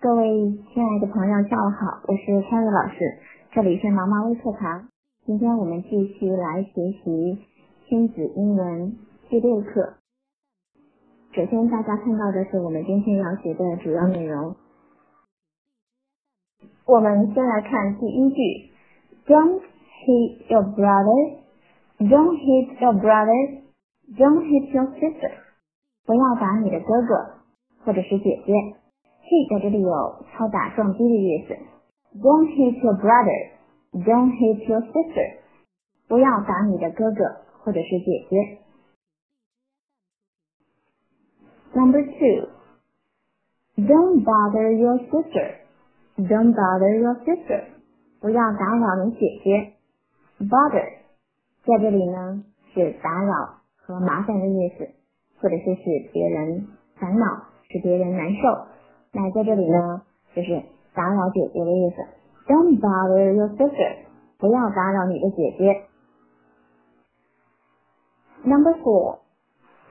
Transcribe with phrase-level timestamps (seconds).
[0.00, 0.24] 各位
[0.72, 3.18] 亲爱的朋友，下午好，我是 Carrie 老师，
[3.50, 4.86] 这里是毛毛微课堂。
[5.26, 7.38] 今天我们继续来学习
[7.88, 8.96] 亲子英文
[9.28, 9.94] 第六课。
[11.32, 14.54] 首先，大家看到的是我们今天要学的主要内容。
[16.86, 18.70] 我们先来看第一句
[19.26, 19.60] ：Don't
[20.06, 21.38] hit your brother.
[21.98, 23.62] Don't hit your brother.
[24.16, 25.32] Don't hit your sister.
[26.06, 27.40] 不要打你的哥哥
[27.84, 28.52] 或者是姐姐。
[29.28, 31.54] Hit 在这里有敲打、撞击的意思。
[32.18, 33.52] Don't hit your brother.
[33.92, 35.38] Don't hit your sister.
[36.08, 38.58] 不要打你的哥哥或者是姐姐。
[41.74, 42.48] Number two.
[43.76, 45.56] Don't bother your sister.
[46.16, 47.64] Don't bother your sister.
[48.20, 49.74] 不要打扰你姐姐。
[50.40, 50.88] Bother
[51.64, 54.88] 在这里呢是打扰和麻烦的意思，
[55.40, 58.77] 或者是使别人烦恼，使别人难受。
[59.12, 60.02] 那在这里呢
[60.34, 60.62] 就是
[60.94, 61.96] 打扰姐姐的意思。
[62.46, 63.96] Don't bother your sister.
[64.38, 65.82] 不要打扰你的姐姐。
[68.44, 69.18] Number four.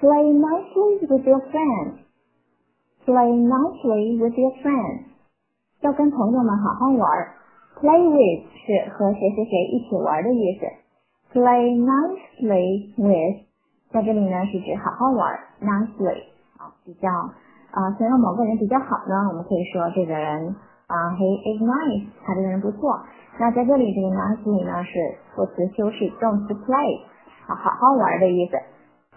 [0.00, 1.98] Play nicely with your friends.
[3.06, 5.04] Play nicely with your friends.
[5.80, 7.34] 要跟朋友们好好玩。
[7.80, 10.66] Play with 是和谁谁谁一起玩的意思。
[11.32, 13.44] Play nicely with
[13.90, 16.24] 在这里呢是指好好玩，nicely
[16.58, 17.08] 啊比较
[17.73, 20.55] 啊形容某个人比较好呢，我们可以说这个人
[20.87, 23.03] 啊 he is nice，他这个人不错。
[23.39, 27.05] 那在这里这个 nicely 呢是副词修饰动词 play
[27.47, 28.57] 啊好好玩的意思。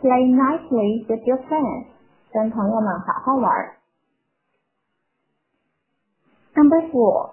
[0.00, 1.86] Play nicely with your friends，
[2.32, 3.52] 跟朋友们好好玩。
[6.54, 7.30] Number four,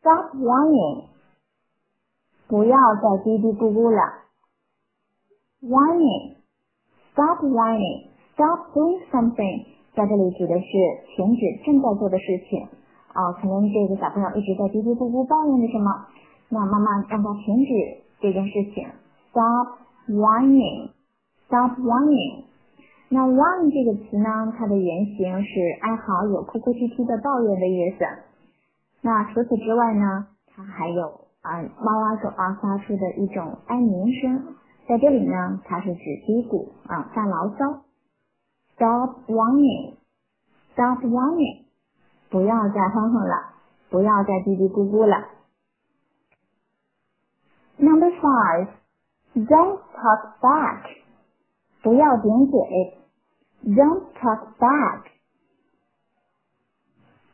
[0.00, 1.04] stop whining，
[2.48, 4.22] 不要再嘀嘀咕咕了。
[5.62, 6.38] Whining,
[7.12, 9.66] stop whining, stop doing something，
[9.97, 10.69] 在这里指的是
[11.17, 12.69] 停止正在做的事情。
[13.17, 16.05] 啊，可能这个小朋友一直在嘀嘀咕咕抱怨着什么，
[16.49, 17.73] 那妈妈让他停止
[18.21, 18.85] 这件事情。
[19.31, 20.91] Stop whining,
[21.47, 22.43] stop whining。
[23.09, 25.49] 那 whine 这个词呢，它的原型是
[25.81, 28.05] 哀嚎，有哭哭啼啼的抱怨的意思。
[29.01, 31.07] 那除此之外呢，它还有
[31.41, 34.53] 啊猫啊狗啊发出的一种哀鸣声，
[34.87, 37.81] 在这里呢，它是指嘀咕啊发牢骚。
[38.77, 39.97] Stop whining,
[40.73, 41.65] stop whining，
[42.29, 43.53] 不要再哼哼了，
[43.89, 45.17] 不要再嘀嘀咕咕了。
[47.77, 48.67] Number five,
[49.33, 50.83] don't talk back，
[51.81, 52.99] 不要顶嘴。
[53.65, 55.01] Don't talk back,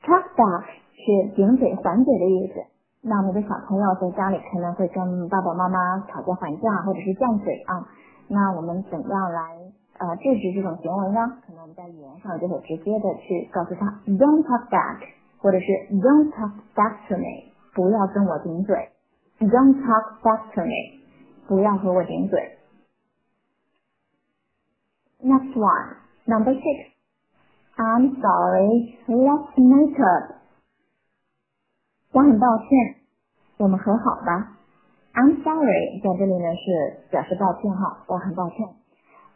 [0.03, 0.63] talk back。
[0.95, 2.63] 是顶嘴还嘴的意思。
[3.01, 7.85] 那我们的小朋友在家里可能会跟爸爸妈妈讨价还价，或者是犟嘴啊。
[8.29, 9.62] 那我们怎样来
[9.99, 11.41] 呃制止这种行为呢？
[11.45, 14.99] 可能我们在语言上就会直接的去告诉他，Don't talk back，
[15.39, 18.89] 或者是 Don't talk back to me，不要跟我顶嘴。
[19.39, 21.03] Don't talk back to me，
[21.47, 22.57] 不要和我顶嘴。
[25.21, 25.95] Next one,
[26.25, 26.91] number six.
[27.77, 30.35] I'm sorry, let's make up.
[32.11, 32.67] 我很抱歉，
[33.57, 34.57] 我们和好吧。
[35.13, 38.67] I'm sorry，在这里呢是表示抱歉哈，我很抱歉。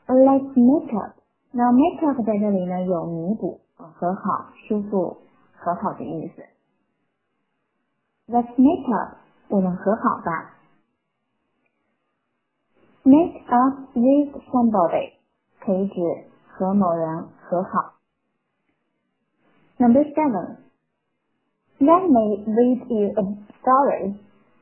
[0.07, 1.15] Let's make up，
[1.53, 5.19] 那 make up 在这里呢有弥补、和好、修复、
[5.55, 6.43] 和好的意思。
[8.29, 9.17] Let's make up，
[9.49, 10.59] 我们和好吧。
[13.05, 15.13] Make up with somebody
[15.61, 15.95] 可以指
[16.49, 17.95] 和某人和好。
[19.79, 23.23] Number seven。Let me read you a
[23.61, 24.15] story.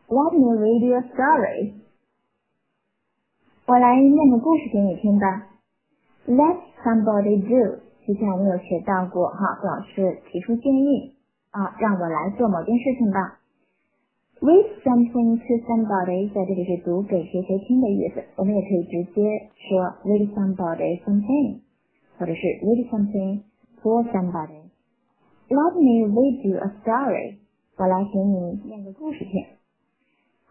[0.09, 1.75] Let me read you a story.
[3.68, 5.48] 我来念个故事给你听吧。
[6.28, 11.16] Let somebody do，之前我们有学到过哈，表示提出建议
[11.50, 13.40] 啊，让我来做某件事情吧。
[14.40, 18.24] Read something to somebody，在这里是读给谁谁听的意思。
[18.36, 21.62] 我们也可以直接说 read somebody something，
[22.20, 23.42] 或者是 read something
[23.82, 24.62] for somebody。
[25.50, 27.38] Let me read you a story。
[27.78, 29.45] 我来给你念个故事听。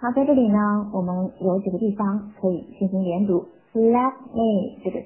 [0.05, 3.47] 好，在这里呢，我们有几个地方可以进行连读。
[3.73, 5.01] Let me 这个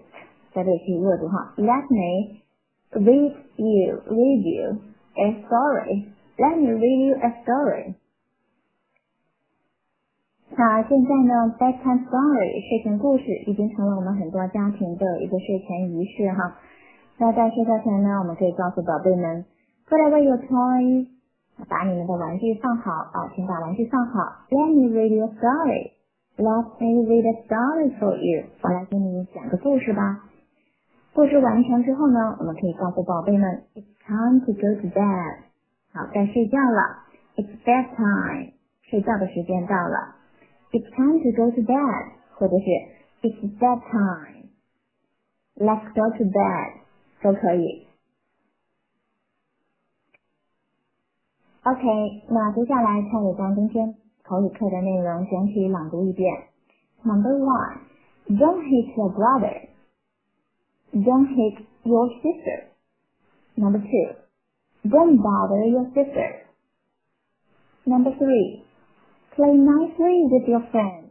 [0.52, 1.54] 在这里可以弱读哈。
[1.56, 2.42] Let me
[2.90, 4.78] read you read you
[5.14, 6.08] a story.
[6.36, 7.94] Let me read you a story.
[10.50, 16.58] 那现在呢，bedtime story 睡前故事已经成了我们很多家庭的一个睡前仪式哈。
[17.18, 19.44] 那在睡觉前呢，我们可以告诉宝贝们。
[19.88, 21.06] Put away your toys，
[21.66, 24.46] 把你们的玩具放好啊，请把玩具放好。
[24.50, 25.92] Let me read you a story.
[26.36, 28.46] Let me read a story for you.
[28.62, 30.24] 我来给你讲个故事吧。
[31.12, 35.38] 故事完成之后呢，我们可以告诉宝贝们，It's time to go to bed.
[35.92, 37.08] 好，该睡觉了。
[37.34, 38.52] It's bedtime，
[38.82, 40.14] 睡觉的时间到了。
[40.70, 42.04] It's time to go to bed，
[42.36, 42.64] 或者是
[43.22, 44.46] It's bedtime。
[45.56, 46.72] Let's go to bed，
[47.20, 47.87] 都可以。
[51.67, 56.49] OK，那接下来蔡伟将今天口语课的内容整体朗读一遍。
[57.03, 57.79] Number one,
[58.27, 59.69] don't hit your brother.
[60.93, 62.67] Don't hit your sister.
[63.55, 64.15] Number two,
[64.89, 66.43] don't bother your sister.
[67.85, 68.63] Number three,
[69.35, 71.09] play nicely with your friends.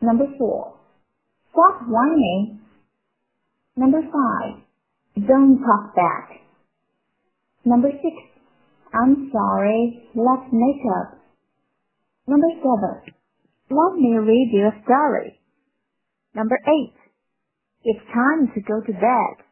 [0.00, 0.74] Number four,
[1.52, 2.60] stop whining.
[3.76, 4.60] Number five,
[5.16, 6.40] don't talk back.
[7.64, 8.16] Number six,
[8.95, 11.19] I'm sorry, let's make up.
[12.27, 13.13] Number seven,
[13.71, 15.39] let me read you a story.
[16.35, 16.95] Number eight,
[17.83, 19.44] it's time to go to bed.